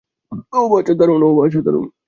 [0.53, 0.93] ওহ, বাছা,
[1.65, 1.91] দারুন।